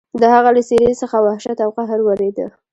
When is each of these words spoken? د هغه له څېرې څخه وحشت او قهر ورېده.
د 0.21 0.23
هغه 0.33 0.49
له 0.55 0.61
څېرې 0.69 0.93
څخه 1.01 1.17
وحشت 1.27 1.57
او 1.65 1.69
قهر 1.77 1.99
ورېده. 2.03 2.45